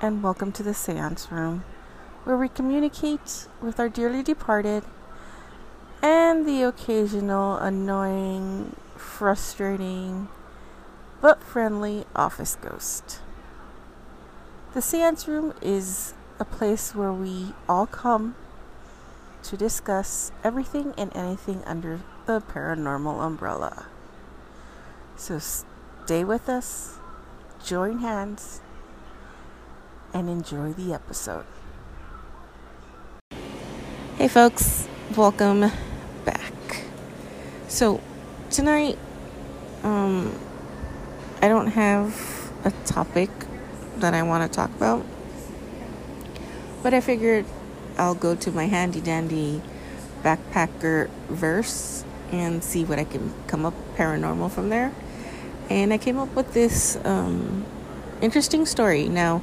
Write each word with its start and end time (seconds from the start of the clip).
and 0.00 0.22
welcome 0.22 0.52
to 0.52 0.62
the 0.62 0.74
Seance 0.74 1.28
Room, 1.32 1.64
where 2.22 2.36
we 2.36 2.48
communicate 2.48 3.48
with 3.60 3.80
our 3.80 3.88
dearly 3.88 4.22
departed 4.22 4.84
and 6.00 6.46
the 6.46 6.62
occasional 6.62 7.56
annoying, 7.56 8.76
frustrating, 8.96 10.28
but 11.20 11.42
friendly 11.42 12.04
office 12.14 12.56
ghost. 12.62 13.18
The 14.72 14.80
Seance 14.80 15.26
Room 15.26 15.52
is 15.60 16.14
a 16.38 16.44
place 16.44 16.94
where 16.94 17.12
we 17.12 17.54
all 17.68 17.86
come 17.86 18.36
to 19.42 19.56
discuss 19.56 20.30
everything 20.44 20.94
and 20.96 21.14
anything 21.16 21.64
under 21.66 22.02
the 22.26 22.40
paranormal 22.40 23.20
umbrella. 23.20 23.86
So 25.16 25.40
stay 25.40 26.22
with 26.22 26.48
us, 26.48 26.98
join 27.64 27.98
hands, 27.98 28.60
and 30.12 30.28
enjoy 30.28 30.72
the 30.72 30.92
episode. 30.92 31.44
Hey, 34.16 34.28
folks, 34.28 34.88
welcome 35.16 35.70
back. 36.24 36.52
So, 37.68 38.00
tonight, 38.50 38.98
um, 39.82 40.36
I 41.40 41.48
don't 41.48 41.68
have 41.68 42.52
a 42.64 42.70
topic 42.84 43.30
that 43.98 44.14
I 44.14 44.22
want 44.22 44.50
to 44.50 44.54
talk 44.54 44.70
about, 44.70 45.04
but 46.82 46.94
I 46.94 47.00
figured 47.00 47.44
I'll 47.96 48.14
go 48.14 48.34
to 48.34 48.50
my 48.50 48.66
handy 48.66 49.00
dandy 49.00 49.60
backpacker 50.22 51.08
verse 51.28 52.04
and 52.32 52.62
see 52.62 52.84
what 52.84 52.98
I 52.98 53.04
can 53.04 53.32
come 53.46 53.64
up 53.64 53.74
paranormal 53.96 54.50
from 54.50 54.68
there. 54.68 54.92
And 55.70 55.92
I 55.92 55.98
came 55.98 56.18
up 56.18 56.34
with 56.34 56.54
this 56.54 56.98
um, 57.04 57.64
interesting 58.20 58.66
story. 58.66 59.08
Now, 59.08 59.42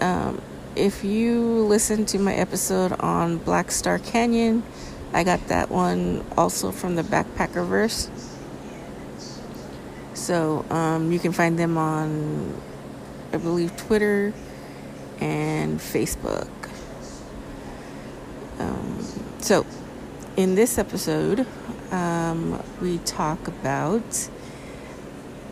um, 0.00 0.40
if 0.76 1.04
you 1.04 1.40
listen 1.40 2.06
to 2.06 2.18
my 2.18 2.34
episode 2.34 2.92
on 3.00 3.38
Black 3.38 3.70
Star 3.70 3.98
Canyon, 3.98 4.62
I 5.12 5.24
got 5.24 5.48
that 5.48 5.70
one 5.70 6.24
also 6.36 6.70
from 6.70 6.96
the 6.96 7.02
Backpacker 7.02 7.66
Verse. 7.66 8.10
So 10.14 10.64
um, 10.70 11.10
you 11.10 11.18
can 11.18 11.32
find 11.32 11.58
them 11.58 11.76
on, 11.76 12.60
I 13.32 13.38
believe, 13.38 13.76
Twitter 13.76 14.32
and 15.20 15.80
Facebook. 15.80 16.48
Um, 18.58 19.04
so 19.40 19.66
in 20.36 20.54
this 20.54 20.78
episode, 20.78 21.46
um, 21.90 22.62
we 22.80 22.98
talk 22.98 23.48
about 23.48 24.28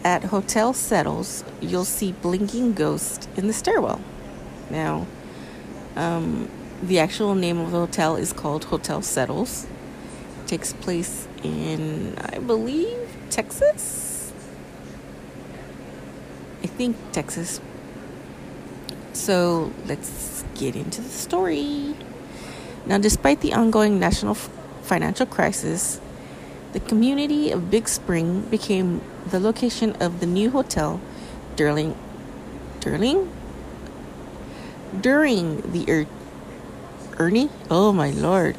at 0.05 0.25
Hotel 0.25 0.73
Settles, 0.73 1.45
you'll 1.61 1.85
see 1.85 2.13
blinking 2.13 2.75
ghosts 2.75 3.27
in 3.37 3.47
the 3.47 3.53
stairwell. 3.53 4.01
Now, 4.71 5.07
um, 5.97 6.49
the 6.83 6.99
actual 6.99 7.35
name 7.35 7.59
of 7.59 7.71
the 7.71 7.79
hotel 7.79 8.17
is 8.17 8.33
called 8.33 8.65
Hotel 8.65 9.03
Settles. 9.03 9.67
It 10.43 10.49
takes 10.49 10.73
place 10.73 11.27
in, 11.43 12.17
I 12.19 12.39
believe, 12.39 13.09
Texas. 13.31 14.33
I 16.63 16.67
think 16.67 16.97
Texas. 17.13 17.61
So 19.13 19.73
let's 19.87 20.45
get 20.55 20.77
into 20.77 21.01
the 21.01 21.09
story. 21.09 21.95
Now, 22.87 22.99
despite 22.99 23.41
the 23.41 23.53
ongoing 23.53 23.99
national 23.99 24.33
f- 24.33 24.49
financial 24.83 25.27
crisis, 25.27 26.01
the 26.73 26.81
community 26.81 27.51
of 27.51 27.71
Big 27.71 27.89
Spring 27.89 28.43
became 28.43 29.01
the 29.27 29.41
location 29.41 29.95
of 30.01 30.21
the 30.21 30.27
new 30.27 30.51
hotel, 30.51 31.01
Derling. 31.57 31.97
Durling? 32.81 33.29
During 35.01 35.73
the 35.73 35.91
er- 35.91 36.07
Ernie. 37.19 37.51
Oh 37.71 37.93
my 37.93 38.11
lord, 38.11 38.57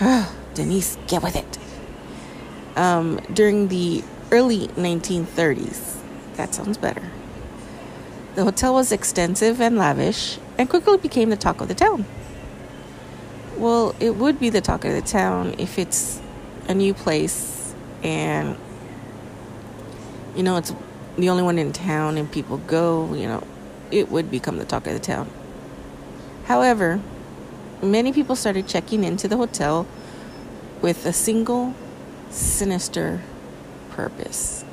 Denise, 0.54 0.98
get 1.06 1.22
with 1.22 1.36
it. 1.36 1.58
Um, 2.76 3.20
during 3.32 3.68
the 3.68 4.02
early 4.30 4.68
1930s. 4.68 6.00
That 6.34 6.54
sounds 6.54 6.76
better. 6.76 7.02
The 8.34 8.42
hotel 8.42 8.74
was 8.74 8.90
extensive 8.90 9.60
and 9.60 9.78
lavish 9.78 10.38
and 10.58 10.68
quickly 10.68 10.98
became 10.98 11.30
the 11.30 11.36
talk 11.36 11.60
of 11.60 11.68
the 11.68 11.74
town. 11.74 12.04
Well, 13.56 13.94
it 14.00 14.16
would 14.16 14.40
be 14.40 14.50
the 14.50 14.60
talk 14.60 14.84
of 14.84 14.92
the 14.92 15.02
town 15.02 15.54
if 15.58 15.78
it's 15.78 16.20
a 16.68 16.74
new 16.74 16.92
place 16.94 17.74
and, 18.02 18.56
you 20.34 20.42
know, 20.42 20.56
it's 20.56 20.74
the 21.16 21.28
only 21.28 21.44
one 21.44 21.58
in 21.58 21.72
town 21.72 22.18
and 22.18 22.30
people 22.30 22.56
go, 22.58 23.14
you 23.14 23.28
know, 23.28 23.46
it 23.94 24.10
would 24.10 24.28
become 24.28 24.58
the 24.58 24.64
talk 24.64 24.88
of 24.88 24.92
the 24.92 24.98
town. 24.98 25.30
However, 26.46 27.00
many 27.80 28.12
people 28.12 28.34
started 28.34 28.66
checking 28.66 29.04
into 29.04 29.28
the 29.28 29.36
hotel 29.36 29.86
with 30.82 31.06
a 31.06 31.12
single 31.12 31.74
sinister 32.28 33.22
purpose. 33.92 34.64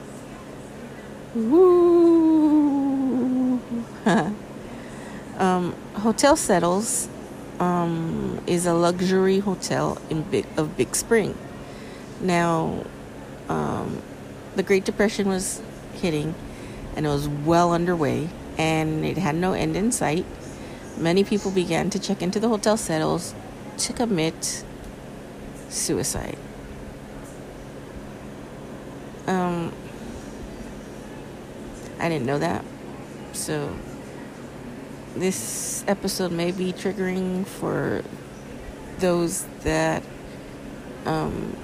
Woo! 1.35 2.01
um, 5.37 5.75
hotel 5.93 6.35
Settles 6.35 7.07
um, 7.59 8.41
is 8.47 8.65
a 8.65 8.73
luxury 8.73 9.37
hotel 9.37 10.01
in 10.09 10.23
big 10.23 10.47
of 10.57 10.75
Big 10.75 10.95
Spring. 10.95 11.37
Now, 12.19 12.85
um, 13.49 14.01
the 14.55 14.63
Great 14.63 14.83
Depression 14.83 15.29
was 15.29 15.61
hitting, 15.93 16.33
and 16.95 17.05
it 17.05 17.09
was 17.09 17.27
well 17.27 17.71
underway 17.71 18.27
and 18.57 19.05
it 19.05 19.17
had 19.17 19.35
no 19.35 19.53
end 19.53 19.75
in 19.75 19.91
sight. 19.91 20.25
Many 20.97 21.23
people 21.23 21.51
began 21.51 21.89
to 21.89 21.99
check 21.99 22.21
into 22.21 22.39
the 22.39 22.49
hotel 22.49 22.77
settles 22.77 23.33
to 23.77 23.93
commit 23.93 24.63
suicide. 25.69 26.37
Um, 29.27 29.73
I 31.99 32.09
didn't 32.09 32.25
know 32.25 32.39
that. 32.39 32.65
So, 33.33 33.73
this 35.15 35.83
episode 35.87 36.31
may 36.31 36.51
be 36.51 36.73
triggering 36.73 37.45
for 37.45 38.03
those 38.99 39.45
that 39.63 40.03
um, 41.05 41.55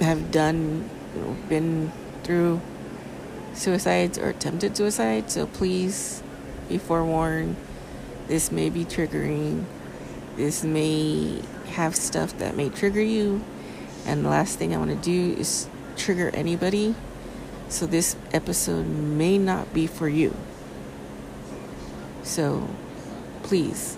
have 0.00 0.30
done, 0.30 0.88
you 1.14 1.20
know, 1.20 1.36
been 1.48 1.92
through 2.22 2.60
suicides 3.56 4.18
or 4.18 4.28
attempted 4.28 4.76
suicide. 4.76 5.30
So, 5.30 5.46
please 5.46 6.22
be 6.68 6.78
forewarned. 6.78 7.56
This 8.28 8.52
may 8.52 8.70
be 8.70 8.84
triggering. 8.84 9.64
This 10.36 10.62
may 10.62 11.42
have 11.70 11.96
stuff 11.96 12.36
that 12.38 12.56
may 12.56 12.68
trigger 12.68 13.02
you. 13.02 13.42
And 14.04 14.24
the 14.24 14.28
last 14.28 14.58
thing 14.58 14.74
I 14.74 14.78
want 14.78 14.90
to 14.90 14.96
do 14.96 15.38
is 15.38 15.68
trigger 15.96 16.30
anybody. 16.34 16.94
So 17.68 17.86
this 17.86 18.16
episode 18.32 18.86
may 18.86 19.38
not 19.38 19.72
be 19.74 19.86
for 19.86 20.08
you. 20.08 20.36
So 22.22 22.68
please 23.42 23.96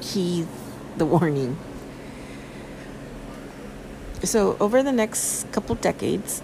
heed 0.00 0.46
the 0.96 1.06
warning. 1.06 1.58
So, 4.22 4.56
over 4.58 4.82
the 4.82 4.90
next 4.90 5.50
couple 5.52 5.76
decades, 5.76 6.42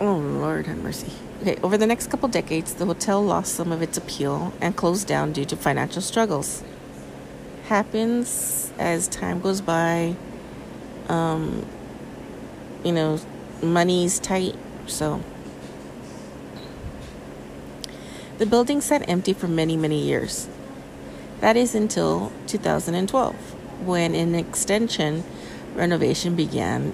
oh 0.00 0.18
Lord 0.54 0.68
have 0.68 0.78
mercy. 0.78 1.10
Okay, 1.42 1.56
over 1.64 1.76
the 1.76 1.86
next 1.86 2.10
couple 2.10 2.28
decades, 2.28 2.74
the 2.74 2.86
hotel 2.86 3.20
lost 3.20 3.56
some 3.56 3.72
of 3.72 3.82
its 3.82 3.98
appeal 3.98 4.52
and 4.60 4.76
closed 4.76 5.08
down 5.08 5.32
due 5.32 5.44
to 5.46 5.56
financial 5.56 6.00
struggles. 6.00 6.62
Happens 7.64 8.72
as 8.78 9.08
time 9.08 9.40
goes 9.40 9.60
by. 9.60 10.14
Um, 11.08 11.66
you 12.84 12.92
know, 12.92 13.18
money's 13.62 14.20
tight, 14.20 14.54
so 14.86 15.24
the 18.38 18.46
building 18.46 18.80
sat 18.80 19.08
empty 19.08 19.32
for 19.32 19.48
many, 19.48 19.76
many 19.76 20.00
years. 20.00 20.48
That 21.40 21.56
is 21.56 21.74
until 21.74 22.30
2012, 22.46 23.34
when 23.84 24.14
an 24.14 24.36
extension 24.36 25.24
renovation 25.74 26.36
began 26.36 26.92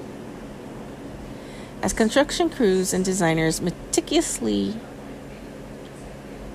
as 1.82 1.92
construction 1.92 2.50
crews 2.50 2.92
and 2.92 3.04
designers 3.04 3.60
meticulously, 3.60 4.74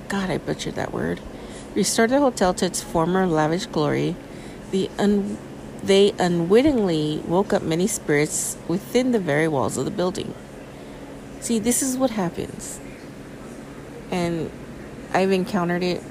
God, 0.07 0.29
I 0.29 0.37
butchered 0.37 0.75
that 0.75 0.93
word, 0.93 1.19
restored 1.73 2.11
the 2.11 2.19
hotel 2.19 2.53
to 2.55 2.65
its 2.65 2.81
former 2.81 3.25
lavish 3.25 3.65
glory, 3.65 4.15
the 4.71 4.89
un- 4.99 5.37
they 5.83 6.13
unwittingly 6.19 7.23
woke 7.27 7.53
up 7.53 7.61
many 7.61 7.87
spirits 7.87 8.57
within 8.67 9.11
the 9.11 9.19
very 9.19 9.47
walls 9.47 9.77
of 9.77 9.85
the 9.85 9.91
building. 9.91 10.33
See, 11.39 11.59
this 11.59 11.81
is 11.81 11.97
what 11.97 12.11
happens. 12.11 12.79
And 14.11 14.51
I've 15.13 15.31
encountered 15.31 15.83
it. 15.83 16.03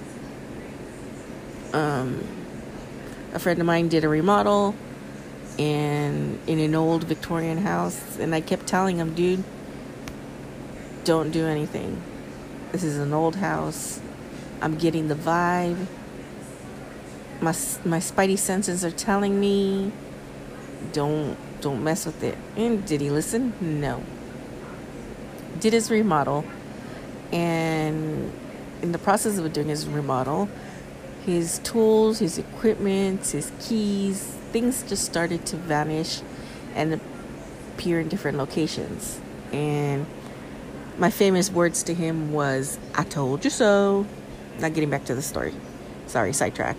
Um, 1.72 2.22
a 3.32 3.38
friend 3.38 3.58
of 3.60 3.66
mine 3.66 3.88
did 3.88 4.04
a 4.04 4.08
remodel 4.08 4.76
and 5.58 6.38
in 6.46 6.58
an 6.58 6.74
old 6.74 7.04
Victorian 7.04 7.58
house. 7.58 8.18
And 8.18 8.34
I 8.34 8.40
kept 8.40 8.66
telling 8.66 8.96
him, 8.98 9.14
dude, 9.14 9.44
don't 11.04 11.30
do 11.30 11.46
anything. 11.46 12.02
This 12.72 12.82
is 12.82 12.98
an 12.98 13.12
old 13.12 13.36
house. 13.36 14.00
I'm 14.60 14.76
getting 14.76 15.08
the 15.08 15.14
vibe. 15.14 15.86
My 17.40 17.54
my 17.84 17.98
spidey 17.98 18.38
senses 18.38 18.84
are 18.84 18.90
telling 18.90 19.38
me, 19.38 19.92
don't 20.92 21.36
don't 21.60 21.84
mess 21.84 22.06
with 22.06 22.22
it. 22.22 22.38
And 22.56 22.84
did 22.86 23.00
he 23.00 23.10
listen? 23.10 23.52
No. 23.60 24.02
Did 25.60 25.72
his 25.72 25.90
remodel, 25.90 26.44
and 27.32 28.32
in 28.82 28.92
the 28.92 28.98
process 28.98 29.38
of 29.38 29.52
doing 29.52 29.68
his 29.68 29.86
remodel, 29.86 30.48
his 31.24 31.58
tools, 31.60 32.18
his 32.18 32.38
equipment, 32.38 33.26
his 33.26 33.50
keys, 33.60 34.36
things 34.54 34.84
just 34.84 35.04
started 35.04 35.44
to 35.44 35.56
vanish 35.56 36.22
and 36.76 37.00
appear 37.74 37.98
in 37.98 38.06
different 38.06 38.38
locations. 38.38 39.20
And 39.52 40.06
my 40.96 41.10
famous 41.10 41.50
words 41.50 41.82
to 41.82 41.92
him 41.92 42.32
was, 42.32 42.78
I 42.94 43.02
told 43.02 43.44
you 43.44 43.50
so. 43.50 44.06
Not 44.60 44.72
getting 44.72 44.90
back 44.90 45.06
to 45.06 45.14
the 45.16 45.22
story. 45.22 45.52
Sorry, 46.06 46.32
sidetrack. 46.32 46.76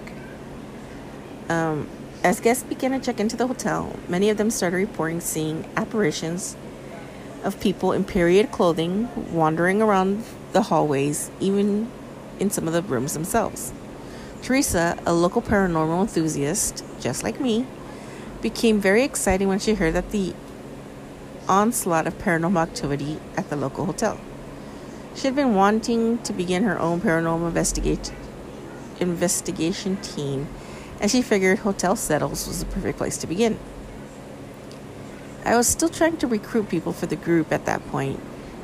Um, 1.50 1.89
as 2.24 2.39
guests 2.39 2.63
began 2.63 2.92
to 2.92 3.00
check 3.06 3.19
into 3.19 3.36
the 3.36 3.45
hotel, 3.45 3.94
many 4.07 4.30
of 4.30 4.38
them 4.38 4.51
started 4.51 4.77
reporting 4.77 5.19
seeing 5.19 5.68
apparitions 5.75 6.56
of 7.44 7.60
people 7.60 7.92
in 7.92 8.06
period 8.06 8.54
clothing 8.54 9.10
wandering 9.33 9.81
around 9.81 10.24
the 10.54 10.62
hallways, 10.62 11.30
even 11.42 11.92
in 12.39 12.50
some 12.50 12.69
of 12.69 12.74
the 12.74 12.83
rooms 12.83 13.13
themselves. 13.13 13.74
Teresa, 14.42 14.98
a 15.06 15.13
local 15.13 15.42
paranormal 15.42 16.01
enthusiast, 16.01 16.86
just 17.06 17.24
like 17.24 17.40
me, 17.40 17.68
became 18.42 18.81
very 18.81 19.04
excited 19.04 19.48
when 19.48 19.60
she 19.60 19.75
heard 19.75 19.94
that 19.94 20.10
the 20.10 20.34
onslaught 21.48 22.07
of 22.07 22.18
paranormal 22.18 22.60
activity 22.60 23.19
at 23.38 23.48
the 23.52 23.56
local 23.56 23.86
hotel. 23.86 24.19
She 25.13 25.28
had 25.28 25.36
been 25.36 25.54
wanting 25.54 26.18
to 26.24 26.34
begin 26.34 26.63
her 26.63 26.79
own 26.79 27.01
paranormal 27.01 27.48
investigate, 27.48 28.12
investigation 29.00 29.98
team, 29.98 30.48
and 31.00 31.12
she 31.12 31.22
figured 31.22 31.60
Hotel 31.60 31.96
Settles 31.96 32.48
was 32.48 32.62
the 32.62 32.65
perfect 32.65 32.98
place 32.98 33.18
to 33.18 33.27
begin. 33.27 33.60
I 35.46 35.56
was 35.56 35.68
still 35.68 35.89
trying 35.89 36.18
to 36.18 36.27
recruit 36.27 36.70
people 36.70 36.91
for 36.91 37.06
the 37.06 37.15
group 37.15 37.51
at 37.51 37.65
that 37.68 37.88
point, 37.89 38.20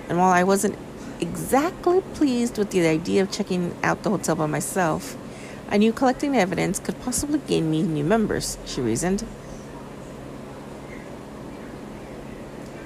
and 0.10 0.18
while 0.18 0.32
I 0.32 0.44
wasn't 0.44 0.80
exactly 1.20 2.02
pleased 2.16 2.58
with 2.58 2.72
the 2.72 2.88
idea 2.88 3.22
of 3.22 3.32
checking 3.32 3.76
out 3.84 4.02
the 4.02 4.10
hotel 4.10 4.36
by 4.36 4.48
myself, 4.48 5.16
I 5.72 5.78
knew 5.78 5.94
collecting 5.94 6.36
evidence 6.36 6.80
could 6.80 7.00
possibly 7.02 7.40
gain 7.40 7.72
me 7.72 7.82
new 7.82 8.04
members, 8.04 8.58
she 8.66 8.82
reasoned. 8.82 9.26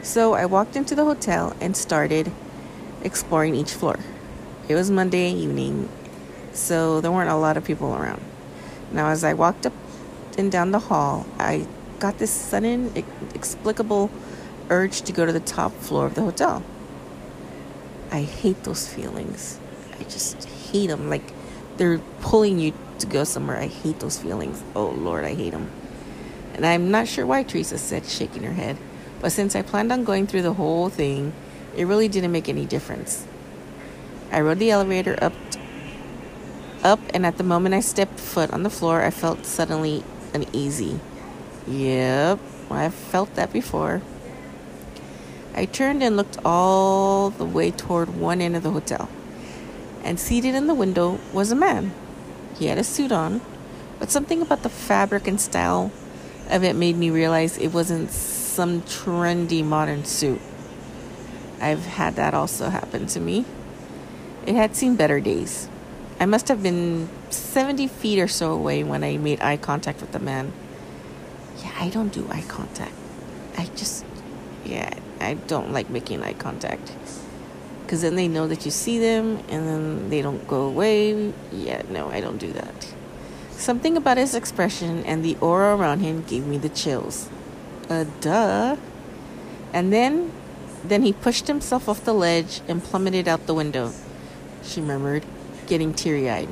So 0.03 0.33
I 0.33 0.45
walked 0.45 0.75
into 0.75 0.93
the 0.93 1.03
hotel 1.03 1.55
and 1.59 1.75
started 1.75 2.31
exploring 3.03 3.55
each 3.55 3.73
floor. 3.73 3.97
It 4.69 4.75
was 4.75 4.91
Monday 4.91 5.31
evening, 5.31 5.89
so 6.53 7.01
there 7.01 7.11
weren't 7.11 7.31
a 7.31 7.35
lot 7.35 7.57
of 7.57 7.65
people 7.65 7.95
around. 7.95 8.21
Now, 8.91 9.09
as 9.09 9.23
I 9.23 9.33
walked 9.33 9.65
up 9.65 9.73
and 10.37 10.51
down 10.51 10.69
the 10.69 10.79
hall, 10.79 11.25
I 11.39 11.67
got 11.97 12.19
this 12.19 12.29
sudden, 12.29 12.93
inexplicable 12.95 14.11
urge 14.69 15.01
to 15.01 15.11
go 15.11 15.25
to 15.25 15.31
the 15.31 15.39
top 15.39 15.71
floor 15.73 16.05
of 16.05 16.13
the 16.13 16.21
hotel. 16.21 16.63
I 18.11 18.21
hate 18.21 18.63
those 18.63 18.87
feelings. 18.87 19.59
I 19.99 20.03
just 20.03 20.43
hate 20.45 20.87
them. 20.87 21.09
Like, 21.09 21.34
they're 21.77 21.99
pulling 22.21 22.59
you 22.59 22.73
to 22.99 23.05
go 23.05 23.23
somewhere. 23.23 23.57
I 23.57 23.67
hate 23.67 23.99
those 23.99 24.17
feelings. 24.17 24.63
Oh 24.75 24.87
Lord, 24.87 25.25
I 25.25 25.33
hate 25.33 25.51
them. 25.51 25.69
And 26.53 26.65
I'm 26.65 26.89
not 26.89 27.07
sure 27.07 27.25
why 27.25 27.43
Teresa 27.43 27.77
said, 27.77 28.05
shaking 28.05 28.43
her 28.43 28.53
head. 28.53 28.77
But 29.19 29.31
since 29.31 29.55
I 29.55 29.61
planned 29.61 29.91
on 29.91 30.03
going 30.03 30.27
through 30.27 30.43
the 30.43 30.53
whole 30.53 30.89
thing, 30.89 31.33
it 31.75 31.85
really 31.85 32.07
didn't 32.07 32.31
make 32.31 32.47
any 32.47 32.65
difference. 32.65 33.27
I 34.31 34.39
rode 34.41 34.59
the 34.59 34.71
elevator 34.71 35.17
up, 35.21 35.33
up, 36.83 36.99
and 37.13 37.25
at 37.25 37.37
the 37.37 37.43
moment 37.43 37.75
I 37.75 37.81
stepped 37.81 38.19
foot 38.19 38.51
on 38.51 38.63
the 38.63 38.69
floor, 38.69 39.01
I 39.01 39.11
felt 39.11 39.45
suddenly 39.45 40.03
uneasy. 40.33 40.99
Yep, 41.67 42.39
I've 42.71 42.93
felt 42.93 43.33
that 43.35 43.51
before. 43.51 44.01
I 45.53 45.65
turned 45.65 46.03
and 46.03 46.17
looked 46.17 46.37
all 46.45 47.29
the 47.29 47.45
way 47.45 47.71
toward 47.71 48.15
one 48.15 48.41
end 48.41 48.55
of 48.55 48.63
the 48.63 48.71
hotel 48.71 49.09
and 50.05 50.19
seated 50.19 50.53
in 50.53 50.67
the 50.67 50.75
window 50.75 51.19
was 51.33 51.51
a 51.51 51.55
man. 51.55 51.91
He 52.57 52.67
had 52.67 52.77
a 52.77 52.83
suit 52.83 53.11
on, 53.11 53.41
but 53.99 54.11
something 54.11 54.41
about 54.41 54.61
the 54.61 54.69
fabric 54.69 55.27
and 55.27 55.41
style 55.41 55.91
of 56.49 56.63
it 56.63 56.75
made 56.75 56.95
me 56.95 57.09
realize 57.09 57.57
it 57.57 57.73
wasn't 57.73 58.11
some 58.11 58.83
trendy 58.83 59.65
modern 59.65 60.05
suit. 60.05 60.39
I've 61.59 61.85
had 61.85 62.15
that 62.15 62.35
also 62.35 62.69
happen 62.69 63.07
to 63.07 63.19
me. 63.19 63.45
It 64.45 64.55
had 64.55 64.75
seen 64.75 64.95
better 64.95 65.19
days. 65.19 65.67
I 66.19 66.27
must 66.27 66.47
have 66.49 66.61
been 66.61 67.09
70 67.31 67.87
feet 67.87 68.19
or 68.19 68.27
so 68.27 68.53
away 68.53 68.83
when 68.83 69.03
I 69.03 69.17
made 69.17 69.41
eye 69.41 69.57
contact 69.57 70.01
with 70.01 70.11
the 70.11 70.19
man. 70.19 70.53
Yeah, 71.57 71.73
I 71.79 71.89
don't 71.89 72.13
do 72.13 72.27
eye 72.29 72.45
contact. 72.47 72.93
I 73.57 73.65
just, 73.75 74.05
yeah, 74.63 74.93
I 75.19 75.33
don't 75.33 75.73
like 75.73 75.89
making 75.89 76.21
eye 76.21 76.33
contact 76.33 76.93
because 77.85 78.01
then 78.01 78.15
they 78.15 78.27
know 78.27 78.47
that 78.47 78.65
you 78.65 78.71
see 78.71 78.97
them 78.97 79.37
and 79.47 79.67
then 79.67 80.09
they 80.09 80.21
don't 80.21 80.47
go 80.47 80.63
away. 80.63 81.31
Yeah, 81.51 81.83
no, 81.89 82.09
I 82.09 82.19
don't 82.19 82.39
do 82.39 82.51
that. 82.53 82.93
Something 83.51 83.95
about 83.95 84.17
his 84.17 84.33
expression 84.33 85.03
and 85.05 85.23
the 85.23 85.37
aura 85.39 85.75
around 85.75 85.99
him 85.99 86.23
gave 86.23 86.47
me 86.47 86.57
the 86.57 86.69
chills. 86.69 87.29
Uh, 87.87 88.05
duh. 88.21 88.75
And 89.71 89.93
then, 89.93 90.31
then 90.83 91.03
he 91.03 91.13
pushed 91.13 91.47
himself 91.47 91.87
off 91.87 92.03
the 92.03 92.13
ledge 92.13 92.61
and 92.67 92.83
plummeted 92.83 93.27
out 93.27 93.45
the 93.45 93.53
window, 93.53 93.93
she 94.63 94.81
murmured, 94.81 95.23
getting 95.67 95.93
teary 95.93 96.29
eyed. 96.29 96.49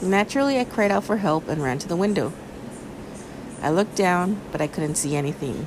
Naturally, 0.00 0.58
I 0.58 0.64
cried 0.64 0.90
out 0.90 1.04
for 1.04 1.18
help 1.18 1.48
and 1.48 1.62
ran 1.62 1.78
to 1.80 1.88
the 1.88 1.96
window. 1.96 2.32
I 3.60 3.70
looked 3.70 3.94
down, 3.94 4.40
but 4.52 4.62
I 4.62 4.66
couldn't 4.66 4.94
see 4.94 5.14
anything. 5.14 5.66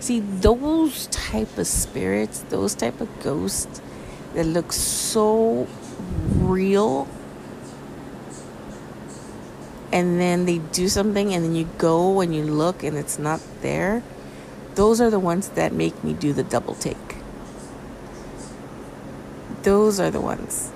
See, 0.00 0.20
those 0.20 1.06
type 1.08 1.58
of 1.58 1.66
spirits, 1.66 2.40
those 2.50 2.74
type 2.74 3.00
of 3.00 3.08
ghosts 3.22 3.80
that 4.34 4.44
look 4.44 4.72
so 4.72 5.66
real 6.36 7.08
and 9.92 10.20
then 10.20 10.44
they 10.44 10.58
do 10.58 10.88
something 10.88 11.32
and 11.32 11.44
then 11.44 11.54
you 11.54 11.68
go 11.78 12.20
and 12.20 12.34
you 12.34 12.44
look 12.44 12.82
and 12.82 12.96
it's 12.96 13.18
not 13.18 13.40
there 13.62 14.02
those 14.76 15.00
are 15.00 15.08
the 15.08 15.18
ones 15.18 15.48
that 15.50 15.72
make 15.72 16.04
me 16.04 16.12
do 16.12 16.34
the 16.34 16.42
double 16.42 16.74
take. 16.74 16.96
Those 19.62 19.98
are 19.98 20.10
the 20.10 20.20
ones 20.20 20.70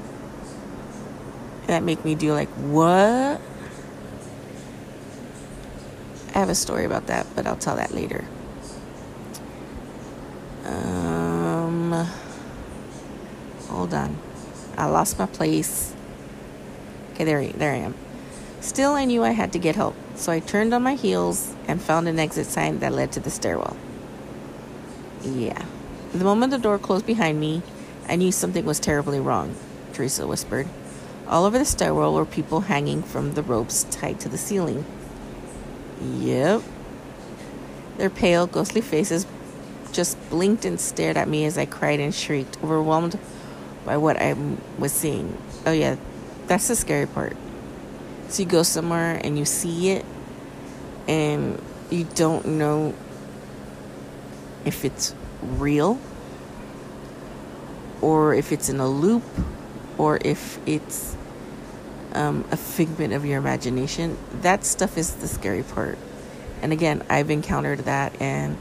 that 1.66 1.82
make 1.82 2.02
me 2.02 2.14
do 2.14 2.32
like 2.32 2.48
what? 2.48 3.40
I 6.28 6.38
have 6.38 6.48
a 6.48 6.54
story 6.54 6.86
about 6.86 7.08
that 7.08 7.26
but 7.36 7.46
i'll 7.46 7.56
tell 7.56 7.76
that 7.76 7.92
later 7.92 8.24
hold 13.70 13.94
on 13.94 14.18
i 14.76 14.86
lost 14.86 15.18
my 15.18 15.26
place 15.26 15.94
okay 17.12 17.24
there, 17.24 17.46
there 17.46 17.72
i 17.72 17.76
am 17.76 17.94
Still, 18.60 18.92
I 18.92 19.06
knew 19.06 19.24
I 19.24 19.30
had 19.30 19.54
to 19.54 19.58
get 19.58 19.74
help, 19.74 19.96
so 20.16 20.30
I 20.30 20.40
turned 20.40 20.74
on 20.74 20.82
my 20.82 20.94
heels 20.94 21.54
and 21.66 21.80
found 21.80 22.08
an 22.08 22.18
exit 22.18 22.46
sign 22.46 22.80
that 22.80 22.92
led 22.92 23.10
to 23.12 23.20
the 23.20 23.30
stairwell. 23.30 23.74
Yeah. 25.22 25.64
The 26.12 26.24
moment 26.24 26.50
the 26.50 26.58
door 26.58 26.78
closed 26.78 27.06
behind 27.06 27.40
me, 27.40 27.62
I 28.06 28.16
knew 28.16 28.30
something 28.30 28.66
was 28.66 28.78
terribly 28.78 29.18
wrong, 29.18 29.54
Teresa 29.94 30.26
whispered. 30.26 30.68
All 31.26 31.46
over 31.46 31.58
the 31.58 31.64
stairwell 31.64 32.12
were 32.12 32.26
people 32.26 32.60
hanging 32.60 33.02
from 33.02 33.32
the 33.32 33.42
ropes 33.42 33.84
tied 33.84 34.20
to 34.20 34.28
the 34.28 34.36
ceiling. 34.36 34.84
Yep. 36.02 36.62
Their 37.96 38.10
pale, 38.10 38.46
ghostly 38.46 38.82
faces 38.82 39.26
just 39.90 40.18
blinked 40.28 40.66
and 40.66 40.78
stared 40.78 41.16
at 41.16 41.28
me 41.28 41.46
as 41.46 41.56
I 41.56 41.64
cried 41.64 41.98
and 41.98 42.14
shrieked, 42.14 42.62
overwhelmed 42.62 43.18
by 43.90 43.96
what 43.96 44.16
I 44.18 44.36
was 44.78 44.92
seeing. 44.92 45.36
Oh, 45.66 45.72
yeah, 45.72 45.96
that's 46.46 46.68
the 46.68 46.76
scary 46.76 47.08
part. 47.08 47.36
So 48.28 48.44
you 48.44 48.48
go 48.48 48.62
somewhere 48.62 49.20
and 49.20 49.36
you 49.36 49.44
see 49.44 49.90
it 49.90 50.06
and 51.08 51.60
you 51.90 52.04
don't 52.14 52.46
know 52.46 52.94
if 54.64 54.84
it's 54.84 55.12
real 55.42 55.98
or 58.00 58.32
if 58.32 58.52
it's 58.52 58.68
in 58.68 58.78
a 58.78 58.86
loop 58.86 59.24
or 59.98 60.20
if 60.24 60.60
it's 60.66 61.16
um, 62.12 62.44
a 62.52 62.56
figment 62.56 63.12
of 63.12 63.26
your 63.26 63.38
imagination. 63.38 64.16
That 64.42 64.64
stuff 64.64 64.96
is 64.96 65.14
the 65.14 65.26
scary 65.26 65.64
part. 65.64 65.98
And 66.62 66.72
again, 66.72 67.02
I've 67.10 67.30
encountered 67.30 67.80
that 67.80 68.22
and 68.22 68.56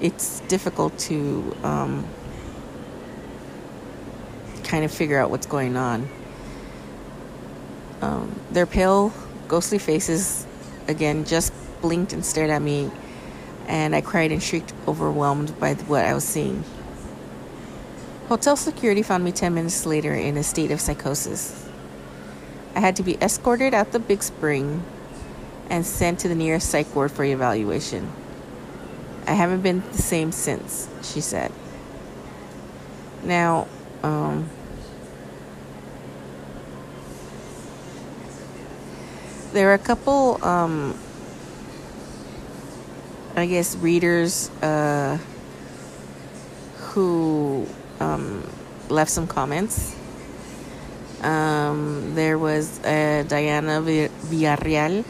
it's 0.00 0.38
difficult 0.46 0.96
to 1.10 1.56
um, 1.64 2.06
kind 4.70 4.84
of 4.84 4.92
figure 4.92 5.18
out 5.18 5.30
what's 5.30 5.46
going 5.46 5.76
on. 5.76 6.08
Um, 8.02 8.40
their 8.52 8.66
pale, 8.66 9.12
ghostly 9.48 9.78
faces, 9.78 10.46
again, 10.86 11.24
just 11.24 11.52
blinked 11.82 12.12
and 12.12 12.24
stared 12.24 12.50
at 12.50 12.62
me, 12.62 12.88
and 13.66 13.96
I 13.96 14.00
cried 14.00 14.30
and 14.30 14.40
shrieked, 14.40 14.72
overwhelmed 14.86 15.58
by 15.58 15.74
what 15.74 16.04
I 16.04 16.14
was 16.14 16.22
seeing. 16.22 16.62
Hotel 18.28 18.54
security 18.54 19.02
found 19.02 19.24
me 19.24 19.32
10 19.32 19.52
minutes 19.54 19.86
later 19.86 20.14
in 20.14 20.36
a 20.36 20.44
state 20.44 20.70
of 20.70 20.80
psychosis. 20.80 21.68
I 22.76 22.80
had 22.80 22.94
to 22.96 23.02
be 23.02 23.16
escorted 23.20 23.74
out 23.74 23.90
the 23.90 23.98
big 23.98 24.22
spring 24.22 24.84
and 25.68 25.84
sent 25.84 26.20
to 26.20 26.28
the 26.28 26.36
nearest 26.36 26.70
psych 26.70 26.94
ward 26.94 27.10
for 27.10 27.24
evaluation. 27.24 28.08
I 29.26 29.32
haven't 29.32 29.62
been 29.62 29.82
the 29.90 29.98
same 29.98 30.30
since, 30.30 30.88
she 31.02 31.20
said. 31.20 31.50
Now, 33.24 33.66
um, 34.04 34.48
there 39.52 39.70
are 39.70 39.74
a 39.74 39.78
couple, 39.78 40.42
um, 40.44 40.96
I 43.36 43.46
guess, 43.46 43.76
readers 43.76 44.48
uh, 44.62 45.18
who 46.78 47.66
um, 47.98 48.48
left 48.88 49.10
some 49.10 49.26
comments. 49.26 49.96
Um, 51.22 52.14
there 52.14 52.38
was 52.38 52.78
uh, 52.80 53.24
Diana 53.28 53.82
Villarreal. 53.82 55.04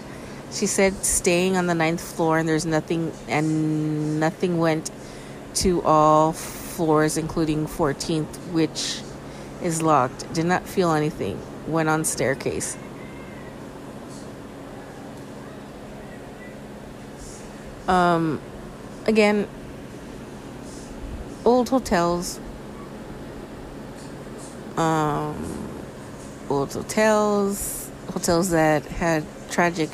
She 0.53 0.67
said 0.67 0.95
staying 1.05 1.57
on 1.57 1.67
the 1.67 1.75
ninth 1.75 2.01
floor 2.01 2.39
and 2.39 2.49
there's 2.49 2.67
nothing, 2.67 3.13
and 3.29 4.19
nothing 4.19 4.59
went 4.59 4.91
to 5.57 5.83
all 5.83 6.33
floors, 6.33 7.17
including 7.17 7.67
14th, 7.67 8.35
which 8.53 9.01
is 9.63 9.83
locked. 9.83 10.33
Did 10.33 10.47
not 10.47 10.67
feel 10.67 10.93
anything. 10.93 11.41
Went 11.69 11.89
on 11.89 12.05
staircase. 12.05 12.77
Um, 17.91 18.41
again, 19.07 19.49
old 21.45 21.69
hotels. 21.71 22.39
Um, 24.77 25.69
old 26.49 26.73
hotels, 26.73 27.91
hotels 28.13 28.51
that 28.51 28.85
had 28.85 29.25
tragic 29.51 29.91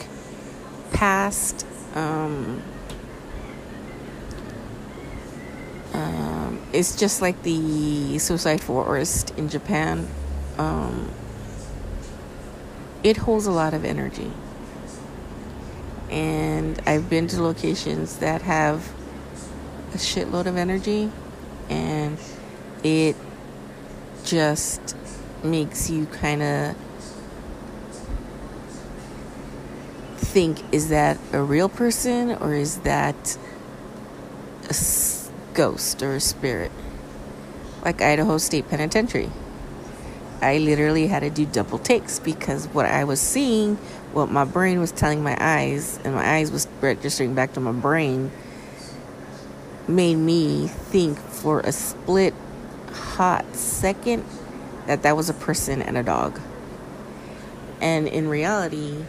past. 0.93 1.67
Um, 1.95 2.62
um, 5.95 6.61
it's 6.75 6.97
just 6.97 7.23
like 7.23 7.43
the 7.45 8.19
suicide 8.19 8.61
forest 8.61 9.33
in 9.38 9.49
Japan. 9.49 10.07
Um, 10.59 11.11
it 13.03 13.17
holds 13.17 13.47
a 13.47 13.53
lot 13.53 13.73
of 13.73 13.87
energy 13.87 14.31
and 16.11 16.81
I've 16.87 17.11
been 17.11 17.29
to 17.29 17.43
locations 17.43 18.19
that 18.19 18.43
have 18.43 18.93
a 19.93 19.97
shitload 19.97 20.47
of 20.47 20.57
energy, 20.57 21.11
and 21.69 22.19
it 22.83 23.17
just 24.25 24.97
makes 25.43 25.89
you 25.91 26.07
kind 26.07 26.43
of 26.43 26.77
think 30.19 30.63
is 30.73 30.91
that 30.91 31.19
a 31.33 31.43
real 31.43 31.69
person 31.69 32.33
or 32.33 32.53
is 32.53 32.79
that 32.81 33.39
a 34.69 34.75
ghost 35.55 36.03
or 36.03 36.15
a 36.15 36.21
spirit? 36.21 36.71
Like 37.85 38.03
Idaho 38.03 38.37
State 38.39 38.69
Penitentiary. 38.69 39.31
I 40.40 40.59
literally 40.59 41.07
had 41.07 41.21
to 41.21 41.31
do 41.31 41.47
double 41.47 41.78
takes 41.78 42.19
because 42.19 42.66
what 42.69 42.87
I 42.87 43.05
was 43.05 43.21
seeing 43.21 43.78
what 44.16 44.31
my 44.31 44.45
brain 44.45 44.81
was 44.81 44.93
telling 44.93 45.23
my 45.23 45.37
eyes, 45.38 46.00
and 46.02 46.14
my 46.14 46.26
eyes 46.26 46.50
was 46.50 46.66
registering 46.81 47.35
back 47.35 47.52
to 47.52 47.61
my 47.61 47.73
brain, 47.73 48.31
made 49.87 50.14
me 50.14 50.69
think 50.69 51.19
for 51.19 51.61
a 51.61 51.71
split 51.71 52.33
hot 52.93 53.45
second 53.55 54.25
that 54.87 55.02
that 55.02 55.16
was 55.16 55.28
a 55.28 55.35
person 55.35 55.83
and 55.83 55.99
a 55.99 56.02
dog. 56.02 56.40
And 57.81 58.09
in 58.09 58.28
reality, 58.28 59.05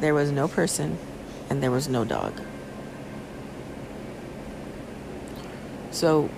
there 0.00 0.12
was 0.12 0.30
no 0.30 0.46
person 0.46 0.98
and 1.48 1.62
there 1.62 1.70
was 1.70 1.88
no 1.88 2.04
dog. 2.04 2.38
So 5.90 6.28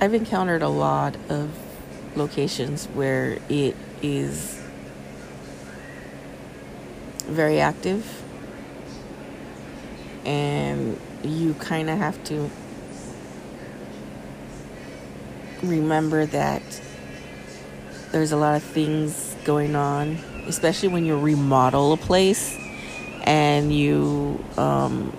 I've 0.00 0.14
encountered 0.14 0.62
a 0.62 0.68
lot 0.68 1.16
of 1.28 1.50
locations 2.16 2.86
where 2.86 3.38
it 3.48 3.76
is 4.02 4.62
very 7.26 7.60
active. 7.60 8.22
And 10.24 10.98
you 11.24 11.54
kind 11.54 11.90
of 11.90 11.98
have 11.98 12.22
to 12.24 12.50
remember 15.62 16.26
that 16.26 16.62
there's 18.10 18.32
a 18.32 18.36
lot 18.36 18.56
of 18.56 18.62
things 18.62 19.34
going 19.44 19.74
on, 19.74 20.18
especially 20.46 20.88
when 20.88 21.06
you 21.06 21.18
remodel 21.18 21.92
a 21.92 21.96
place 21.96 22.56
and 23.24 23.74
you 23.74 24.44
um, 24.56 25.16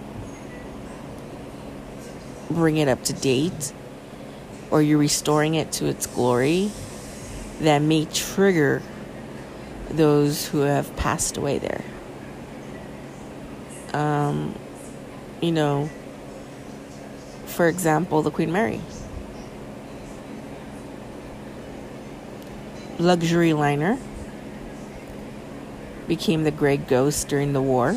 bring 2.50 2.78
it 2.78 2.88
up 2.88 3.04
to 3.06 3.14
date 3.14 3.74
or 4.74 4.82
you're 4.82 4.98
restoring 4.98 5.56
it 5.56 5.72
to 5.72 5.86
its 5.86 6.06
glory 6.06 6.70
that 7.62 7.82
may 7.82 8.04
trigger 8.06 8.82
those 9.90 10.48
who 10.48 10.60
have 10.60 10.94
passed 10.98 11.38
away 11.38 11.60
there 11.60 11.86
um, 13.94 14.56
you 15.42 15.52
know, 15.52 15.90
for 17.46 17.68
example, 17.68 18.22
the 18.22 18.32
Queen 18.32 18.52
Mary. 18.52 18.82
Luxury 23.00 23.54
liner. 23.54 23.98
became 26.08 26.44
the 26.44 26.52
gray 26.52 26.76
ghost 26.78 27.30
during 27.30 27.54
the 27.54 27.62
war, 27.62 27.96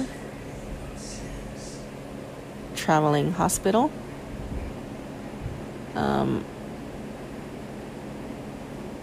traveling 2.76 3.32
hospital. 3.32 3.90
Um, 5.94 6.44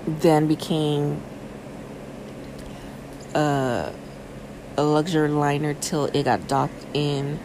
then 0.05 0.47
became 0.47 1.21
a, 3.33 3.91
a 4.77 4.83
luxury 4.83 5.29
liner 5.29 5.73
till 5.73 6.05
it 6.05 6.23
got 6.23 6.47
docked 6.47 6.85
in 6.93 7.39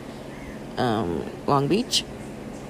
um, 0.76 1.28
Long 1.46 1.68
Beach. 1.68 2.04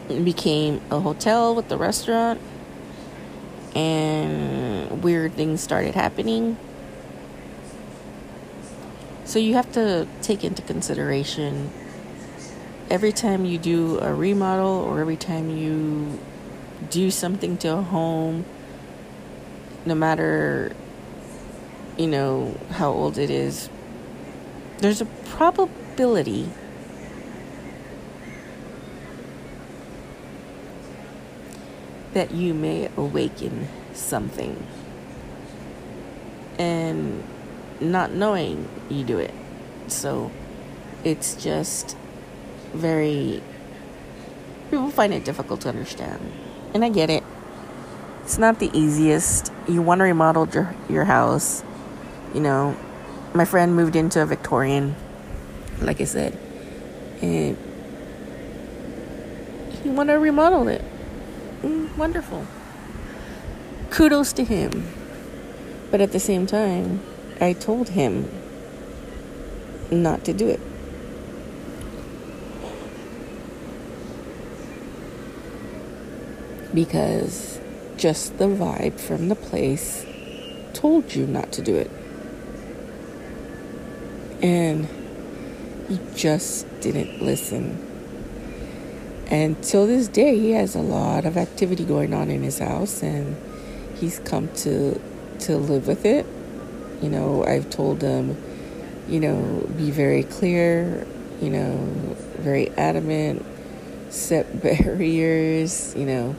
It 0.08 0.24
became 0.24 0.80
a 0.90 1.00
hotel 1.00 1.54
with 1.54 1.68
the 1.68 1.76
restaurant, 1.76 2.40
and 3.74 5.02
weird 5.02 5.34
things 5.34 5.60
started 5.60 5.94
happening. 5.94 6.56
So 9.24 9.38
you 9.38 9.54
have 9.54 9.70
to 9.72 10.08
take 10.22 10.42
into 10.42 10.62
consideration 10.62 11.70
every 12.90 13.12
time 13.12 13.44
you 13.44 13.58
do 13.58 13.98
a 14.00 14.14
remodel 14.14 14.66
or 14.68 15.00
every 15.00 15.16
time 15.16 15.50
you 15.50 16.18
do 16.88 17.10
something 17.10 17.58
to 17.58 17.76
a 17.76 17.82
home, 17.82 18.46
no 19.88 19.94
matter 19.94 20.72
you 21.96 22.06
know 22.06 22.56
how 22.70 22.90
old 22.90 23.18
it 23.18 23.30
is, 23.30 23.68
there's 24.78 25.00
a 25.00 25.06
probability 25.06 26.48
that 32.12 32.30
you 32.32 32.54
may 32.54 32.88
awaken 32.96 33.68
something. 33.94 34.64
And 36.58 37.22
not 37.80 38.12
knowing 38.12 38.68
you 38.88 39.04
do 39.04 39.18
it. 39.18 39.32
So 39.86 40.30
it's 41.04 41.34
just 41.42 41.96
very. 42.72 43.42
People 44.70 44.90
find 44.90 45.14
it 45.14 45.24
difficult 45.24 45.60
to 45.62 45.68
understand. 45.68 46.32
And 46.74 46.84
I 46.84 46.88
get 46.88 47.08
it. 47.08 47.22
It's 48.22 48.38
not 48.38 48.58
the 48.58 48.70
easiest. 48.76 49.52
You 49.68 49.82
want 49.82 49.98
to 49.98 50.04
remodel 50.04 50.48
your, 50.48 50.74
your 50.88 51.04
house. 51.04 51.62
You 52.34 52.40
know, 52.40 52.76
my 53.34 53.44
friend 53.44 53.76
moved 53.76 53.96
into 53.96 54.22
a 54.22 54.26
Victorian, 54.26 54.96
like 55.80 56.00
I 56.00 56.04
said. 56.04 56.38
And 57.20 57.56
he 59.82 59.90
want 59.90 60.08
to 60.08 60.14
remodel 60.14 60.68
it. 60.68 60.82
Mm, 61.62 61.96
wonderful. 61.96 62.46
Kudos 63.90 64.32
to 64.34 64.44
him. 64.44 64.88
But 65.90 66.00
at 66.00 66.12
the 66.12 66.20
same 66.20 66.46
time, 66.46 67.00
I 67.40 67.52
told 67.52 67.90
him 67.90 68.30
not 69.90 70.24
to 70.24 70.32
do 70.32 70.48
it. 70.48 70.60
Because 76.74 77.57
just 77.98 78.38
the 78.38 78.46
vibe 78.46 78.98
from 78.98 79.28
the 79.28 79.34
place 79.34 80.06
told 80.72 81.14
you 81.14 81.26
not 81.26 81.52
to 81.52 81.62
do 81.62 81.76
it. 81.76 81.90
And 84.42 84.88
he 85.88 85.98
just 86.14 86.66
didn't 86.80 87.20
listen. 87.20 87.84
And 89.30 89.62
till 89.62 89.86
this 89.86 90.08
day, 90.08 90.38
he 90.38 90.52
has 90.52 90.74
a 90.74 90.80
lot 90.80 91.26
of 91.26 91.36
activity 91.36 91.84
going 91.84 92.14
on 92.14 92.30
in 92.30 92.42
his 92.42 92.60
house, 92.60 93.02
and 93.02 93.36
he's 93.96 94.20
come 94.20 94.48
to 94.56 95.00
to 95.40 95.56
live 95.56 95.86
with 95.86 96.04
it 96.04 96.26
you 97.02 97.08
know, 97.08 97.44
I've 97.44 97.70
told 97.70 98.02
him, 98.02 98.36
you 99.08 99.20
know, 99.20 99.68
be 99.76 99.90
very 99.90 100.24
clear, 100.24 101.06
you 101.40 101.50
know, 101.50 101.76
very 102.38 102.70
adamant, 102.70 103.44
set 104.10 104.62
barriers, 104.62 105.94
you 105.96 106.06
know. 106.06 106.36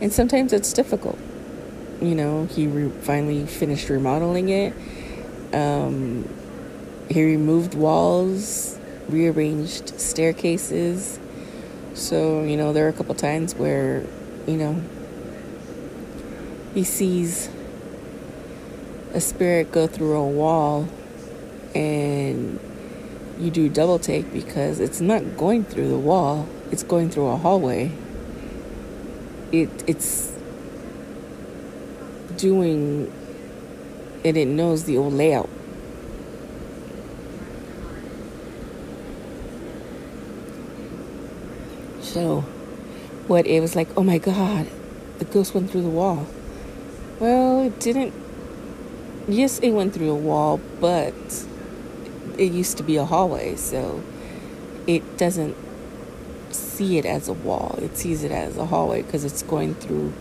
And 0.00 0.12
sometimes 0.12 0.52
it's 0.52 0.72
difficult. 0.72 1.18
You 2.00 2.14
know, 2.14 2.46
he 2.46 2.66
re- 2.66 2.90
finally 3.00 3.46
finished 3.46 3.88
remodeling 3.88 4.48
it. 4.48 4.74
Um, 5.52 6.28
he 7.10 7.24
removed 7.24 7.74
walls, 7.74 8.78
rearranged 9.08 9.98
staircases. 10.00 11.18
So, 11.94 12.44
you 12.44 12.56
know, 12.56 12.72
there 12.72 12.86
are 12.86 12.90
a 12.90 12.92
couple 12.92 13.14
times 13.14 13.54
where, 13.54 14.04
you 14.46 14.56
know, 14.56 14.80
he 16.74 16.84
sees 16.84 17.48
a 19.14 19.20
spirit 19.20 19.72
go 19.72 19.86
through 19.86 20.16
a 20.16 20.28
wall 20.28 20.88
and 21.74 22.60
you 23.38 23.50
do 23.50 23.68
double 23.68 23.98
take 23.98 24.32
because 24.32 24.80
it's 24.80 25.00
not 25.00 25.36
going 25.36 25.64
through 25.64 25.88
the 25.88 25.98
wall, 25.98 26.48
it's 26.70 26.82
going 26.82 27.10
through 27.10 27.28
a 27.28 27.36
hallway. 27.36 27.90
It 29.50 29.70
it's 29.86 30.32
doing 32.36 33.12
and 34.24 34.36
it 34.36 34.46
knows 34.46 34.84
the 34.84 34.98
old 34.98 35.14
layout. 35.14 35.48
So 42.00 42.40
what 43.26 43.46
it 43.46 43.60
was 43.60 43.76
like, 43.76 43.88
oh 43.96 44.02
my 44.02 44.18
god, 44.18 44.66
the 45.18 45.24
ghost 45.24 45.54
went 45.54 45.70
through 45.70 45.82
the 45.82 45.88
wall. 45.88 46.26
Well, 47.20 47.62
it 47.62 47.80
didn't 47.80 48.14
yes, 49.28 49.58
it 49.60 49.70
went 49.70 49.94
through 49.94 50.10
a 50.10 50.14
wall, 50.14 50.60
but 50.80 51.14
it 52.36 52.52
used 52.52 52.76
to 52.78 52.82
be 52.82 52.96
a 52.96 53.04
hallway, 53.04 53.56
so 53.56 54.02
it 54.86 55.18
doesn't 55.18 55.56
see 56.78 56.96
it 56.96 57.04
as 57.04 57.28
a 57.28 57.32
wall. 57.32 57.76
It 57.82 57.96
sees 57.96 58.22
it 58.22 58.30
as 58.30 58.56
a 58.56 58.66
hallway 58.66 59.02
because 59.02 59.24
it's 59.24 59.42
going 59.42 59.74
through 59.74 60.12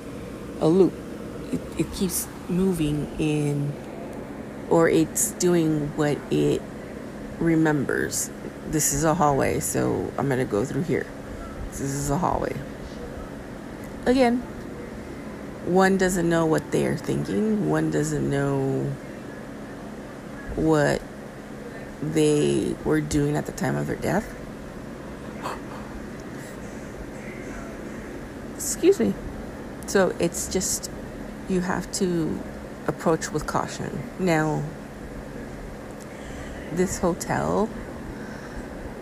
a 0.60 0.68
loop. 0.68 0.94
It, 1.52 1.62
it 1.78 1.94
keeps 1.94 2.28
moving 2.50 3.08
in, 3.20 3.74
or 4.70 4.90
it's 4.90 5.32
doing 5.34 5.96
what 5.96 6.18
it 6.32 6.62
remembers. 7.40 8.32
This 8.70 8.92
is 8.92 9.04
a 9.04 9.14
hallway, 9.14 9.60
so 9.60 10.12
I'm 10.18 10.28
going 10.28 10.40
to 10.40 10.52
go 10.52 10.66
through 10.66 10.84
here. 10.84 11.06
This 11.70 11.82
is 11.82 12.10
a 12.10 12.18
hallway. 12.18 12.56
Again, 14.08 14.38
one 15.66 15.98
doesn't 15.98 16.28
know 16.28 16.46
what 16.48 16.72
they're 16.72 16.98
thinking, 16.98 17.70
one 17.70 17.92
doesn't 17.92 18.28
know 18.28 18.92
what 20.56 21.02
they 22.02 22.76
were 22.84 23.02
doing 23.02 23.38
at 23.38 23.46
the 23.46 23.52
time 23.52 23.76
of 23.76 23.86
their 23.86 23.96
death. 23.96 24.37
Excuse 28.78 29.00
me. 29.00 29.16
So 29.88 30.16
it's 30.20 30.54
just, 30.54 30.92
you 31.50 31.62
have 31.62 31.92
to 31.94 32.40
approach 32.86 33.32
with 33.32 33.48
caution. 33.48 34.04
Now, 34.20 34.62
this 36.74 37.00
hotel, 37.00 37.70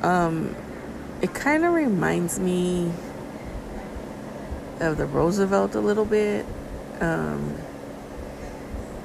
um, 0.01 0.55
it 1.21 1.33
kind 1.33 1.65
of 1.65 1.73
reminds 1.73 2.39
me 2.39 2.93
of 4.79 4.95
the 4.95 5.05
Roosevelt 5.05 5.75
a 5.75 5.81
little 5.81 6.05
bit. 6.05 6.45
Um, 7.01 7.57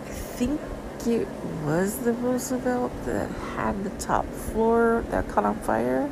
I 0.06 0.12
think 0.12 0.60
it 1.04 1.26
was 1.64 1.96
the 2.04 2.12
Roosevelt 2.12 2.92
that 3.06 3.28
had 3.56 3.82
the 3.82 3.90
top 3.98 4.24
floor 4.26 5.04
that 5.10 5.26
caught 5.30 5.44
on 5.44 5.58
fire. 5.62 6.08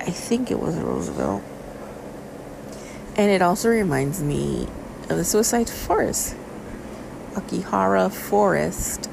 I 0.00 0.10
think 0.10 0.50
it 0.50 0.58
was 0.58 0.76
a 0.76 0.84
Roosevelt. 0.84 1.44
And 3.18 3.32
it 3.32 3.42
also 3.42 3.68
reminds 3.68 4.22
me 4.22 4.68
of 5.10 5.16
the 5.16 5.24
Suicide 5.24 5.68
Forest, 5.68 6.36
Akihara 7.32 8.12
Forest 8.12 9.10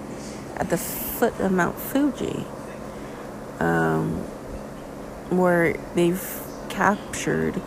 at 0.57 0.69
the 0.69 0.77
foot 0.77 1.39
of 1.39 1.51
Mount 1.51 1.79
Fuji, 1.79 2.45
um, 3.59 4.17
where 5.31 5.73
they've 5.95 6.23
captured 6.69 7.59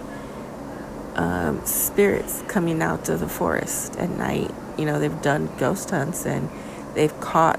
um, 1.17 1.67
spirits 1.67 2.45
coming 2.47 2.83
out 2.83 3.09
of 3.09 3.19
the 3.19 3.29
forest 3.29 3.97
at 3.97 4.09
night. 4.11 4.55
You 4.79 4.85
know, 4.85 5.01
they've 5.01 5.21
done 5.21 5.51
ghost 5.59 5.91
hunts 5.91 6.25
and 6.25 6.49
they've 6.95 7.19
caught 7.21 7.59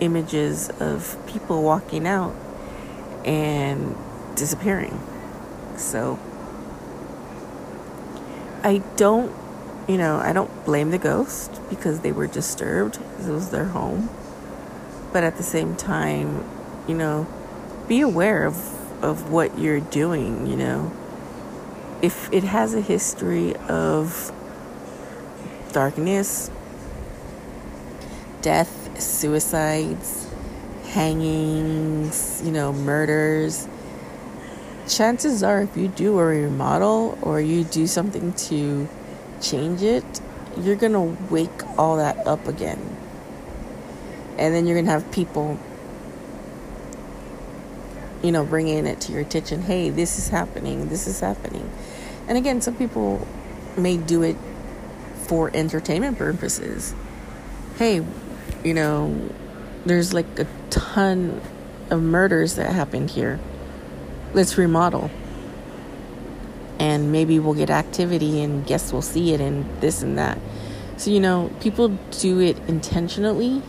images 0.00 0.68
of 0.80 1.16
people 1.26 1.62
walking 1.62 2.06
out 2.06 2.34
and 3.24 3.96
disappearing. 4.34 5.00
So 5.78 6.18
I 8.66 8.78
don't, 8.96 9.32
you 9.86 9.96
know, 9.96 10.16
I 10.16 10.32
don't 10.32 10.64
blame 10.64 10.90
the 10.90 10.98
ghost 10.98 11.60
because 11.70 12.00
they 12.00 12.10
were 12.10 12.26
disturbed 12.26 12.96
it 13.20 13.28
was 13.28 13.50
their 13.50 13.66
home. 13.66 14.10
But 15.12 15.22
at 15.22 15.36
the 15.36 15.44
same 15.44 15.76
time, 15.76 16.44
you 16.88 16.96
know, 16.96 17.28
be 17.86 18.00
aware 18.00 18.44
of 18.44 18.56
of 19.04 19.30
what 19.30 19.56
you're 19.56 19.78
doing, 19.78 20.48
you 20.48 20.56
know. 20.56 20.90
If 22.02 22.28
it 22.32 22.42
has 22.42 22.74
a 22.74 22.80
history 22.80 23.54
of 23.68 24.32
darkness, 25.70 26.50
death, 28.42 29.00
suicides, 29.00 30.28
hangings, 30.86 32.42
you 32.44 32.50
know, 32.50 32.72
murders. 32.72 33.68
Chances 34.88 35.42
are, 35.42 35.62
if 35.62 35.76
you 35.76 35.88
do 35.88 36.18
a 36.18 36.24
remodel 36.24 37.18
or 37.20 37.40
you 37.40 37.64
do 37.64 37.88
something 37.88 38.32
to 38.34 38.88
change 39.40 39.82
it, 39.82 40.04
you're 40.58 40.76
gonna 40.76 41.16
wake 41.28 41.78
all 41.78 41.96
that 41.96 42.24
up 42.26 42.46
again. 42.46 42.78
And 44.38 44.54
then 44.54 44.66
you're 44.66 44.76
gonna 44.80 44.92
have 44.92 45.10
people, 45.10 45.58
you 48.22 48.30
know, 48.30 48.44
bringing 48.44 48.86
it 48.86 49.00
to 49.02 49.12
your 49.12 49.22
attention 49.22 49.62
hey, 49.62 49.90
this 49.90 50.18
is 50.18 50.28
happening, 50.28 50.88
this 50.88 51.08
is 51.08 51.18
happening. 51.18 51.68
And 52.28 52.38
again, 52.38 52.60
some 52.60 52.76
people 52.76 53.26
may 53.76 53.96
do 53.96 54.22
it 54.22 54.36
for 55.26 55.50
entertainment 55.52 56.16
purposes. 56.16 56.94
Hey, 57.76 58.04
you 58.64 58.74
know, 58.74 59.30
there's 59.84 60.14
like 60.14 60.38
a 60.38 60.46
ton 60.70 61.40
of 61.90 62.02
murders 62.02 62.54
that 62.54 62.72
happened 62.72 63.10
here. 63.10 63.40
Let's 64.36 64.58
remodel. 64.58 65.10
And 66.78 67.10
maybe 67.10 67.38
we'll 67.38 67.54
get 67.54 67.70
activity 67.70 68.42
and 68.42 68.66
guests 68.66 68.92
will 68.92 69.00
see 69.00 69.32
it 69.32 69.40
and 69.40 69.64
this 69.80 70.02
and 70.02 70.18
that. 70.18 70.38
So, 70.98 71.10
you 71.10 71.20
know, 71.20 71.50
people 71.60 71.88
do 72.10 72.40
it 72.40 72.58
intentionally, 72.68 73.62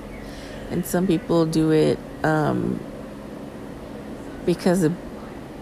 and 0.69 0.86
some 0.86 1.08
people 1.08 1.45
do 1.45 1.71
it 1.71 1.97
um, 2.21 2.82
because 4.45 4.82
the 4.82 4.91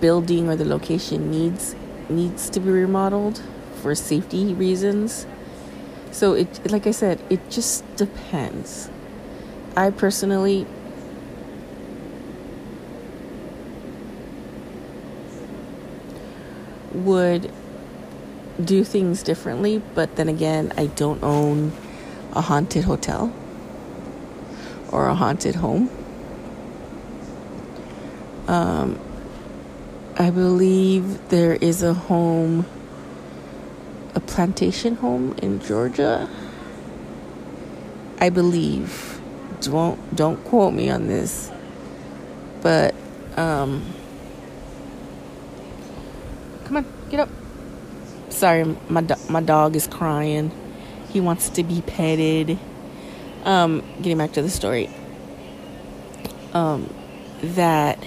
building 0.01 0.49
or 0.49 0.55
the 0.55 0.65
location 0.65 1.29
needs 1.29 1.75
needs 2.09 2.49
to 2.49 2.59
be 2.59 2.71
remodeled 2.71 3.43
for 3.83 3.93
safety 3.93 4.55
reasons. 4.55 5.27
So 6.11 6.33
it 6.33 6.71
like 6.71 6.87
I 6.87 6.91
said, 6.91 7.21
it 7.29 7.51
just 7.51 7.83
depends. 7.95 8.89
I 9.77 9.91
personally 9.91 10.65
would 16.95 17.51
do 18.63 18.84
things 18.84 19.21
differently, 19.23 19.81
but 19.93 20.15
then 20.15 20.29
again, 20.29 20.73
I 20.77 20.88
don't 20.88 21.21
own 21.23 21.73
a 22.34 22.41
haunted 22.41 22.86
hotel 22.86 23.34
or 24.91 25.08
a 25.08 25.15
haunted 25.15 25.55
home. 25.55 25.89
Um, 28.47 28.99
I 30.17 30.29
believe 30.29 31.29
there 31.29 31.55
is 31.55 31.84
a 31.84 31.93
home, 31.93 32.65
a 34.13 34.19
plantation 34.19 34.95
home 34.95 35.36
in 35.41 35.60
Georgia. 35.60 36.29
I 38.19 38.29
believe. 38.29 39.19
Don't 39.62 40.15
don't 40.15 40.43
quote 40.43 40.73
me 40.73 40.89
on 40.89 41.08
this, 41.08 41.49
but 42.62 42.93
um, 43.36 43.84
come 46.65 46.77
on, 46.77 46.86
get 47.09 47.19
up. 47.19 47.29
Sorry, 48.29 48.63
my 48.89 49.01
do- 49.01 49.15
my 49.29 49.41
dog 49.41 49.75
is 49.75 49.87
crying. 49.87 50.51
He 51.09 51.21
wants 51.21 51.49
to 51.49 51.63
be 51.63 51.81
petted. 51.81 52.59
Um, 53.43 53.83
getting 53.97 54.17
back 54.17 54.33
to 54.33 54.41
the 54.41 54.49
story. 54.49 54.89
Um, 56.53 56.93
that 57.41 57.99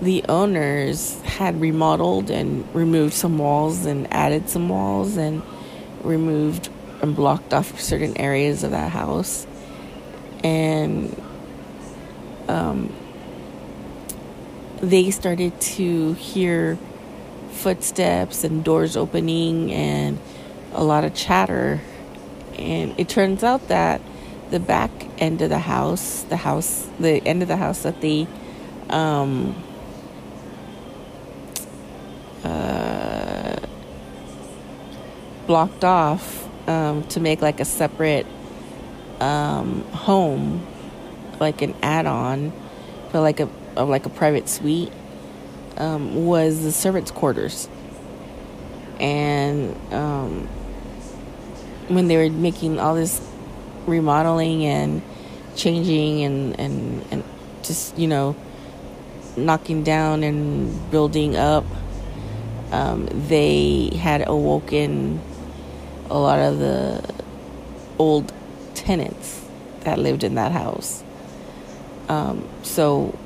the 0.00 0.24
owners 0.28 1.20
had 1.22 1.60
remodeled 1.60 2.30
and 2.30 2.66
removed 2.74 3.14
some 3.14 3.38
walls 3.38 3.84
and 3.84 4.12
added 4.12 4.48
some 4.48 4.68
walls 4.68 5.16
and 5.16 5.42
removed 6.02 6.68
and 7.02 7.14
blocked 7.14 7.52
off 7.52 7.80
certain 7.80 8.16
areas 8.16 8.64
of 8.64 8.70
that 8.70 8.90
house 8.90 9.46
and 10.44 11.20
um, 12.48 12.92
they 14.80 15.10
started 15.10 15.60
to 15.60 16.12
hear 16.14 16.78
footsteps 17.58 18.44
and 18.44 18.64
doors 18.64 18.96
opening 18.96 19.72
and 19.72 20.18
a 20.72 20.84
lot 20.84 21.04
of 21.04 21.14
chatter. 21.14 21.80
And 22.56 22.98
it 22.98 23.08
turns 23.08 23.42
out 23.44 23.68
that 23.68 24.00
the 24.50 24.60
back 24.60 24.90
end 25.18 25.42
of 25.42 25.50
the 25.50 25.58
house, 25.58 26.22
the 26.22 26.36
house, 26.36 26.88
the 26.98 27.22
end 27.26 27.42
of 27.42 27.48
the 27.48 27.56
house 27.56 27.82
that 27.82 28.00
they 28.00 28.26
um, 28.88 29.54
uh, 32.44 33.56
blocked 35.46 35.84
off 35.84 36.48
um, 36.68 37.04
to 37.08 37.20
make 37.20 37.42
like 37.42 37.60
a 37.60 37.64
separate 37.64 38.26
um, 39.20 39.82
home, 39.90 40.66
like 41.40 41.62
an 41.62 41.74
add-on, 41.82 42.52
but 43.12 43.20
like 43.20 43.40
a 43.40 43.48
like 43.76 44.06
a 44.06 44.10
private 44.10 44.48
suite 44.48 44.92
um, 45.78 46.26
was 46.26 46.62
the 46.62 46.72
servants' 46.72 47.10
quarters. 47.10 47.68
And 49.00 49.74
um, 49.92 50.46
when 51.88 52.08
they 52.08 52.16
were 52.16 52.30
making 52.30 52.78
all 52.78 52.94
this 52.94 53.20
remodeling 53.86 54.64
and 54.66 55.02
changing 55.56 56.24
and, 56.24 56.60
and, 56.60 57.04
and 57.10 57.24
just, 57.62 57.96
you 57.98 58.08
know, 58.08 58.36
knocking 59.36 59.84
down 59.84 60.22
and 60.22 60.90
building 60.90 61.36
up, 61.36 61.64
um, 62.72 63.06
they 63.28 63.90
had 63.96 64.28
awoken 64.28 65.20
a 66.10 66.18
lot 66.18 66.38
of 66.38 66.58
the 66.58 67.14
old 67.98 68.32
tenants 68.74 69.44
that 69.80 69.98
lived 69.98 70.24
in 70.24 70.34
that 70.34 70.52
house. 70.52 71.02
Um, 72.08 72.48
so 72.62 73.16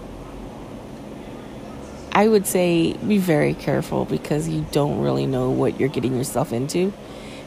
I 2.14 2.28
would 2.28 2.46
say 2.46 2.92
be 2.92 3.16
very 3.16 3.54
careful 3.54 4.04
because 4.04 4.46
you 4.46 4.66
don't 4.70 5.00
really 5.00 5.26
know 5.26 5.50
what 5.50 5.80
you're 5.80 5.88
getting 5.88 6.14
yourself 6.14 6.52
into. 6.52 6.92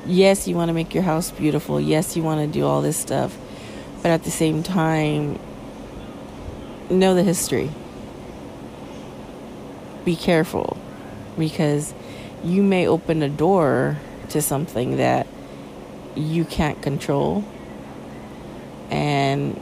Yes, 0.08 0.48
you 0.48 0.56
want 0.56 0.70
to 0.70 0.74
make 0.74 0.94
your 0.94 1.04
house 1.04 1.30
beautiful. 1.30 1.80
Yes, 1.80 2.18
you 2.18 2.24
want 2.24 2.42
to 2.42 2.48
do 2.48 2.66
all 2.66 2.82
this 2.82 2.98
stuff. 2.98 3.38
But 4.02 4.10
at 4.10 4.24
the 4.24 4.32
same 4.32 4.64
time, 4.64 5.40
know 6.90 7.14
the 7.14 7.24
history. 7.24 7.70
Be 10.04 10.16
careful 10.16 10.78
because 11.38 11.94
you 12.44 12.64
may 12.64 12.88
open 12.88 13.22
a 13.22 13.30
door 13.30 13.98
to 14.30 14.42
something 14.42 14.98
that 14.98 15.28
you 16.16 16.46
can't 16.46 16.82
control 16.82 17.44
and 18.90 19.60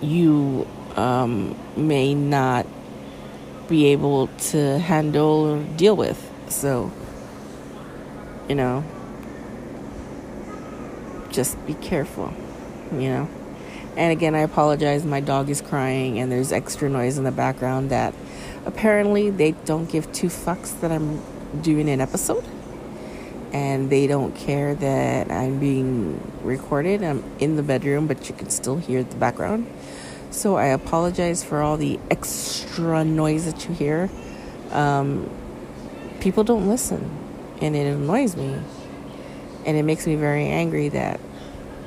you 0.00 0.66
um, 0.96 1.56
may 1.76 2.14
not 2.14 2.66
be 3.68 3.86
able 3.86 4.28
to 4.50 4.78
handle 4.78 5.46
or 5.46 5.62
deal 5.76 5.96
with. 5.96 6.18
So, 6.48 6.92
you 8.48 8.54
know, 8.54 8.84
just 11.30 11.64
be 11.66 11.74
careful, 11.74 12.32
you 12.92 13.08
know. 13.08 13.28
And 13.96 14.12
again, 14.12 14.34
I 14.34 14.40
apologize. 14.40 15.04
My 15.04 15.20
dog 15.20 15.48
is 15.48 15.60
crying, 15.60 16.18
and 16.18 16.30
there's 16.30 16.52
extra 16.52 16.88
noise 16.88 17.18
in 17.18 17.24
the 17.24 17.32
background 17.32 17.90
that 17.90 18.14
apparently 18.66 19.30
they 19.30 19.52
don't 19.52 19.90
give 19.90 20.12
two 20.12 20.28
fucks 20.28 20.78
that 20.80 20.92
I'm 20.92 21.22
doing 21.62 21.88
an 21.88 22.00
episode. 22.00 22.44
And 23.52 23.88
they 23.88 24.06
don't 24.06 24.34
care 24.34 24.74
that 24.74 25.30
I'm 25.30 25.58
being 25.58 26.20
recorded. 26.42 27.02
I'm 27.02 27.24
in 27.38 27.56
the 27.56 27.62
bedroom, 27.62 28.06
but 28.06 28.28
you 28.28 28.34
can 28.34 28.50
still 28.50 28.76
hear 28.76 29.02
the 29.02 29.16
background. 29.16 29.66
So 30.30 30.56
I 30.56 30.66
apologize 30.66 31.42
for 31.42 31.62
all 31.62 31.76
the 31.76 31.98
extra 32.10 33.04
noise 33.04 33.50
that 33.50 33.68
you 33.68 33.74
hear. 33.74 34.10
Um, 34.70 35.30
people 36.20 36.44
don't 36.44 36.68
listen, 36.68 37.10
and 37.60 37.74
it 37.74 37.86
annoys 37.86 38.36
me. 38.36 38.60
And 39.64 39.76
it 39.76 39.82
makes 39.82 40.06
me 40.06 40.14
very 40.16 40.46
angry 40.46 40.88
that 40.90 41.20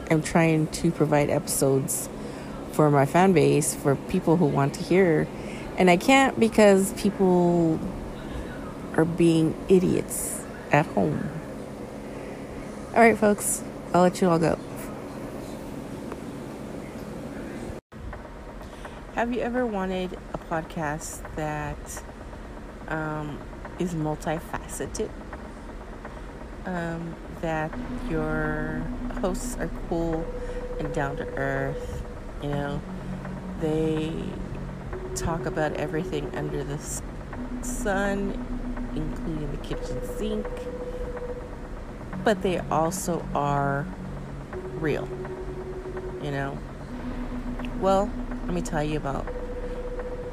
I'm 0.09 0.23
trying 0.23 0.67
to 0.67 0.91
provide 0.91 1.29
episodes 1.29 2.09
for 2.71 2.89
my 2.89 3.05
fan 3.05 3.33
base, 3.33 3.75
for 3.75 3.95
people 3.95 4.37
who 4.37 4.45
want 4.45 4.73
to 4.75 4.83
hear. 4.83 5.27
And 5.77 5.89
I 5.89 5.97
can't 5.97 6.39
because 6.39 6.93
people 6.93 7.79
are 8.95 9.05
being 9.05 9.55
idiots 9.69 10.41
at 10.71 10.85
home. 10.87 11.29
All 12.93 13.01
right, 13.01 13.17
folks, 13.17 13.63
I'll 13.93 14.01
let 14.01 14.19
you 14.21 14.29
all 14.29 14.39
go. 14.39 14.57
Have 19.19 19.33
you 19.33 19.41
ever 19.41 19.65
wanted 19.65 20.17
a 20.33 20.37
podcast 20.37 21.19
that 21.35 22.03
um, 22.87 23.37
is 23.77 23.93
multifaceted? 23.93 25.09
Um, 26.65 27.13
that 27.41 27.69
your 28.09 28.81
hosts 29.19 29.57
are 29.57 29.69
cool 29.89 30.25
and 30.79 30.93
down 30.93 31.17
to 31.17 31.25
earth. 31.35 32.01
You 32.41 32.47
know, 32.47 32.81
they 33.59 34.13
talk 35.15 35.45
about 35.45 35.73
everything 35.73 36.33
under 36.33 36.63
the 36.63 36.79
sun, 37.61 38.31
including 38.95 39.51
the 39.51 39.57
kitchen 39.57 39.99
sink, 40.17 40.47
but 42.23 42.41
they 42.41 42.59
also 42.71 43.25
are 43.35 43.85
real. 44.79 45.09
you 46.23 46.31
know? 46.31 46.57
Well, 47.81 48.09
let 48.49 48.55
me 48.55 48.61
tell 48.63 48.83
you 48.83 48.97
about 48.97 49.27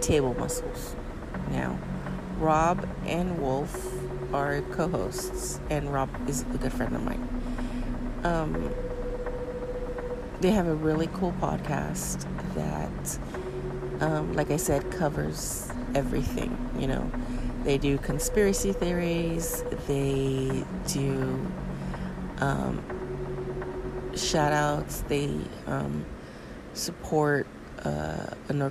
Table 0.01 0.33
Muscles. 0.39 0.97
Now, 1.51 1.79
Rob 2.39 2.89
and 3.05 3.39
Wolf 3.39 3.93
are 4.33 4.63
co 4.71 4.89
hosts, 4.89 5.61
and 5.69 5.93
Rob 5.93 6.09
is 6.27 6.41
a 6.41 6.57
good 6.57 6.73
friend 6.73 6.97
of 6.97 7.05
mine. 7.05 7.29
Um, 8.25 8.75
they 10.41 10.51
have 10.51 10.67
a 10.67 10.75
really 10.75 11.09
cool 11.09 11.33
podcast 11.43 12.27
that, 12.55 13.19
um, 14.01 14.33
like 14.33 14.51
I 14.51 14.57
said, 14.57 14.91
covers 14.91 15.71
everything. 15.95 16.57
You 16.79 16.87
know, 16.87 17.13
they 17.65 17.77
do 17.77 17.99
conspiracy 17.99 18.73
theories, 18.73 19.63
they 19.87 20.65
do 20.87 21.47
um, 22.39 22.83
shout 24.17 24.55
outs, 24.55 25.03
they 25.03 25.39
um, 25.67 26.07
support 26.73 27.47
uh, 27.85 28.27
an, 28.49 28.63
uh, 28.63 28.71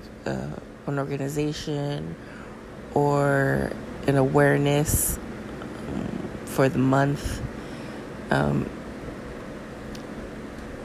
an 0.88 1.00
organization 1.00 2.16
or 2.94 3.72
an 4.08 4.18
awareness 4.18 5.18
um, 5.88 6.30
for 6.46 6.70
the 6.70 6.80
month. 6.80 7.42
Um, 8.32 8.70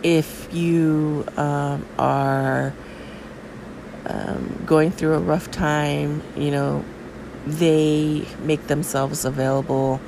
if 0.02 0.52
you 0.52 1.26
um, 1.36 1.86
are 1.98 2.72
um, 4.06 4.62
going 4.66 4.90
through 4.90 5.14
a 5.14 5.18
rough 5.18 5.50
time, 5.50 6.22
you 6.36 6.50
know, 6.50 6.84
they 7.46 8.26
make 8.42 8.66
themselves 8.66 9.24
available. 9.24 10.00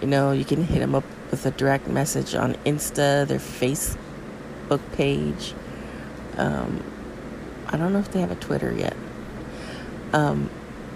You 0.00 0.08
know, 0.08 0.32
you 0.32 0.44
can 0.44 0.64
hit 0.64 0.80
them 0.80 0.94
up 0.94 1.04
with 1.30 1.44
a 1.46 1.50
direct 1.50 1.88
message 1.88 2.34
on 2.34 2.54
Insta, 2.66 3.26
their 3.26 3.38
Facebook 3.38 4.80
page. 4.92 5.54
Um, 6.36 6.82
I 7.68 7.76
don't 7.76 7.92
know 7.92 7.98
if 7.98 8.10
they 8.10 8.20
have 8.20 8.30
a 8.30 8.36
Twitter 8.36 8.72
yet. 8.72 8.96
Um, 10.12 10.50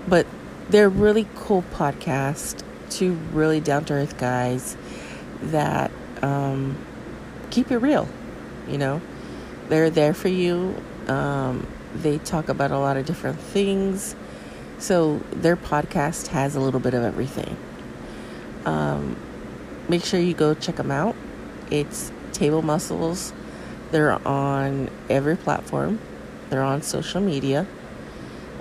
but 0.09 0.27
they're 0.69 0.89
really 0.89 1.29
cool 1.35 1.65
podcast. 1.75 2.63
Two 2.91 3.15
really 3.33 3.61
down 3.61 3.85
to 3.87 3.95
earth 3.95 4.19
guys 4.19 4.77
that 5.43 5.91
um, 6.23 6.77
keep 7.51 7.71
it 7.71 7.79
real. 7.79 8.09
You 8.69 8.79
know, 8.79 9.01
they're 9.69 9.91
there 9.91 10.15
for 10.15 10.29
you. 10.29 10.77
Um, 11.09 11.67
they 11.95 12.19
talk 12.19 12.49
about 12.49 12.71
a 12.71 12.79
lot 12.79 12.97
of 12.97 13.07
different 13.07 13.39
things. 13.39 14.15
So 14.79 15.19
their 15.31 15.57
podcast 15.57 16.29
has 16.29 16.57
a 16.57 16.61
little 16.61 16.81
bit 16.81 16.95
of 16.95 17.03
everything. 17.03 17.57
Um, 18.65 19.17
make 19.89 20.05
sure 20.05 20.21
you 20.21 20.35
go 20.35 20.55
check 20.55 20.77
them 20.77 20.91
out. 20.91 21.17
It's 21.71 22.13
Table 22.33 22.63
Muscles. 22.63 23.33
They're 23.91 24.27
on 24.27 24.91
every 25.11 25.37
platform. 25.37 25.99
They're 26.53 26.63
on 26.63 26.83
social 26.83 27.23
media. 27.23 27.67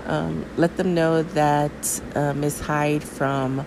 Um, 0.05 0.45
let 0.55 0.77
them 0.77 0.95
know 0.95 1.23
that 1.23 2.01
uh, 2.15 2.31
Ms. 2.31 2.61
Hyde 2.61 3.03
from 3.03 3.65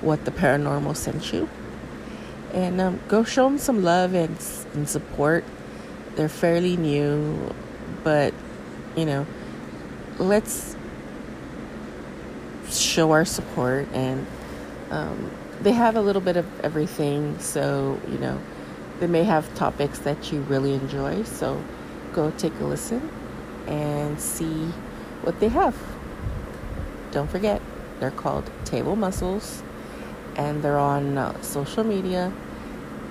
What 0.00 0.24
the 0.24 0.32
Paranormal 0.32 0.96
sent 0.96 1.32
you. 1.32 1.48
And 2.52 2.80
um, 2.80 2.98
go 3.06 3.22
show 3.22 3.44
them 3.44 3.58
some 3.58 3.84
love 3.84 4.12
and, 4.14 4.36
and 4.74 4.88
support. 4.88 5.44
They're 6.16 6.28
fairly 6.28 6.76
new, 6.76 7.54
but 8.02 8.34
you 8.96 9.06
know, 9.06 9.24
let's 10.18 10.74
show 12.68 13.12
our 13.12 13.24
support. 13.24 13.86
And 13.92 14.26
um, 14.90 15.30
they 15.60 15.70
have 15.70 15.94
a 15.94 16.00
little 16.00 16.22
bit 16.22 16.36
of 16.36 16.44
everything, 16.64 17.38
so 17.38 18.00
you 18.10 18.18
know, 18.18 18.42
they 18.98 19.06
may 19.06 19.22
have 19.22 19.54
topics 19.54 20.00
that 20.00 20.32
you 20.32 20.40
really 20.40 20.74
enjoy. 20.74 21.22
So 21.22 21.62
go 22.12 22.32
take 22.32 22.58
a 22.58 22.64
listen 22.64 23.08
and 23.70 24.20
see 24.20 24.66
what 25.22 25.40
they 25.40 25.48
have. 25.48 25.76
Don't 27.12 27.30
forget, 27.30 27.62
they're 27.98 28.10
called 28.10 28.50
Table 28.64 28.96
Muscles 28.96 29.62
and 30.36 30.62
they're 30.62 30.78
on 30.78 31.18
uh, 31.18 31.40
social 31.42 31.84
media 31.84 32.32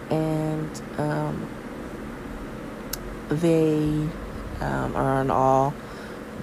and 0.09 0.81
um, 0.97 1.49
they 3.29 3.77
um, 4.59 4.95
are 4.95 5.19
on 5.19 5.31
all 5.31 5.73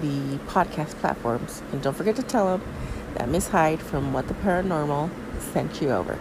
the 0.01 0.37
podcast 0.47 0.95
platforms. 0.99 1.61
And 1.71 1.81
don't 1.81 1.95
forget 1.95 2.15
to 2.15 2.23
tell 2.23 2.57
them 2.57 2.67
that 3.15 3.29
Miss 3.29 3.49
Hyde 3.49 3.81
from 3.81 4.13
What 4.13 4.27
the 4.27 4.33
Paranormal 4.35 5.09
sent 5.39 5.81
you 5.81 5.91
over. 5.91 6.19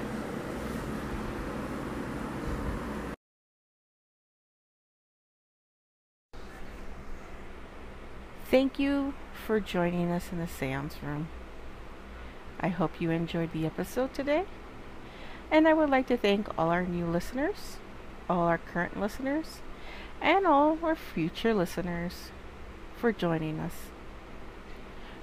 Thank 8.49 8.79
you 8.79 9.15
for 9.45 9.59
joining 9.59 10.13
us 10.13 10.31
in 10.31 10.39
the 10.39 10.47
seance 10.47 11.03
room. 11.03 11.27
I 12.61 12.69
hope 12.69 13.01
you 13.01 13.11
enjoyed 13.11 13.53
the 13.53 13.67
episode 13.67 14.15
today. 14.15 14.45
And 15.51 15.67
I 15.67 15.75
would 15.75 15.91
like 15.91 16.07
to 16.07 16.17
thank 16.17 16.57
all 16.57 16.71
our 16.71 16.85
new 16.85 17.07
listeners, 17.07 17.79
all 18.31 18.43
our 18.43 18.59
current 18.59 19.01
listeners, 19.01 19.63
and 20.23 20.47
all 20.47 20.79
our 20.81 20.95
future 20.95 21.55
listeners 21.55 22.31
for 22.97 23.11
joining 23.11 23.59
us. 23.59 23.75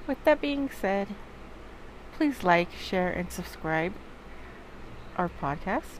With 0.05 0.21
that 0.25 0.41
being 0.41 0.69
said, 0.69 1.07
please 2.17 2.43
like, 2.43 2.73
share, 2.73 3.09
and 3.09 3.31
subscribe 3.31 3.93
our 5.17 5.29
podcast. 5.41 5.99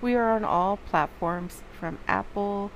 We 0.00 0.14
are 0.14 0.30
on 0.30 0.44
all 0.44 0.76
platforms 0.76 1.62
from 1.76 1.98
Apple 2.06 2.70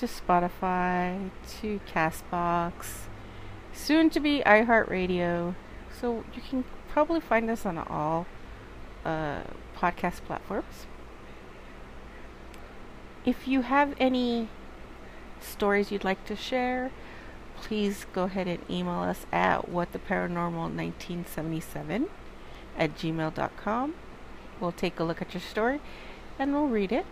to 0.00 0.06
Spotify 0.06 1.30
to 1.60 1.78
Castbox, 1.86 3.06
soon 3.72 4.10
to 4.10 4.20
be 4.20 4.42
iHeartRadio. 4.44 5.54
So 6.00 6.24
you 6.34 6.42
can 6.42 6.64
probably 6.88 7.20
find 7.20 7.48
us 7.50 7.64
on 7.64 7.78
all 7.78 8.26
uh, 9.04 9.42
podcast 9.76 10.24
platforms. 10.24 10.86
If 13.24 13.46
you 13.46 13.62
have 13.62 13.94
any 13.98 14.48
stories 15.40 15.92
you'd 15.92 16.04
like 16.04 16.24
to 16.26 16.36
share, 16.36 16.90
please 17.56 18.04
go 18.12 18.24
ahead 18.24 18.48
and 18.48 18.58
email 18.68 19.00
us 19.00 19.24
at 19.32 19.70
whattheparanormal1977 19.70 22.08
at 22.76 22.96
gmail.com. 22.96 23.94
We'll 24.60 24.72
take 24.72 24.98
a 24.98 25.04
look 25.04 25.22
at 25.22 25.34
your 25.34 25.40
story 25.40 25.80
and 26.38 26.52
we'll 26.52 26.66
read 26.66 26.92
it. 26.92 27.06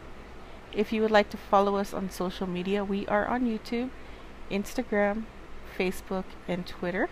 If 0.73 0.92
you 0.92 1.03
would 1.03 1.11
like 1.11 1.31
to 1.31 1.37
follow 1.37 1.75
us 1.77 1.92
on 1.92 2.11
social 2.11 2.46
media, 2.46 2.85
we 2.85 3.05
are 3.07 3.27
on 3.27 3.42
YouTube, 3.42 3.90
Instagram, 4.51 5.25
Facebook, 5.81 6.25
and 6.47 6.66
Twitter. 6.66 7.09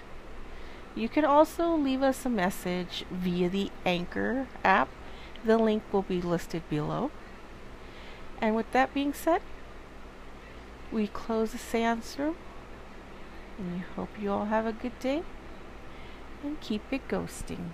You 0.95 1.09
can 1.09 1.25
also 1.25 1.75
leave 1.75 2.03
us 2.03 2.27
a 2.27 2.29
message 2.29 3.05
via 3.11 3.49
the 3.49 3.71
Anchor 3.87 4.47
app. 4.63 4.89
The 5.43 5.57
link 5.57 5.83
will 5.91 6.03
be 6.03 6.21
listed 6.21 6.69
below. 6.69 7.11
And 8.43 8.55
with 8.55 8.71
that 8.73 8.93
being 8.93 9.15
said, 9.15 9.41
we 10.93 11.07
close 11.07 11.53
the 11.53 11.59
seance 11.59 12.19
room. 12.19 12.37
And 13.59 13.73
we 13.73 13.79
hope 13.97 14.11
you 14.21 14.31
all 14.31 14.47
have 14.47 14.67
a 14.67 14.73
good 14.73 14.99
day 14.99 15.23
and 16.45 16.61
keep 16.61 16.83
it 16.91 17.09
ghosting. 17.09 17.71